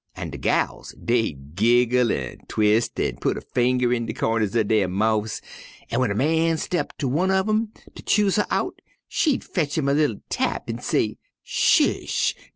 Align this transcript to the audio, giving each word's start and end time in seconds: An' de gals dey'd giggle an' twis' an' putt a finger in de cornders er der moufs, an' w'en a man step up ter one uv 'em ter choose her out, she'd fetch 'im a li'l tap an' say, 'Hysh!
An' 0.15 0.31
de 0.31 0.39
gals 0.39 0.93
dey'd 0.95 1.53
giggle 1.53 2.11
an' 2.11 2.39
twis' 2.47 2.89
an' 2.97 3.17
putt 3.17 3.37
a 3.37 3.41
finger 3.41 3.93
in 3.93 4.07
de 4.07 4.13
cornders 4.13 4.55
er 4.55 4.63
der 4.63 4.87
moufs, 4.87 5.41
an' 5.91 5.99
w'en 5.99 6.09
a 6.09 6.15
man 6.15 6.57
step 6.57 6.85
up 6.89 6.97
ter 6.97 7.05
one 7.05 7.29
uv 7.29 7.47
'em 7.47 7.67
ter 7.93 8.01
choose 8.03 8.37
her 8.37 8.47
out, 8.49 8.81
she'd 9.07 9.43
fetch 9.43 9.77
'im 9.77 9.87
a 9.87 9.93
li'l 9.93 10.19
tap 10.27 10.67
an' 10.71 10.79
say, 10.79 11.19
'Hysh! 11.43 12.33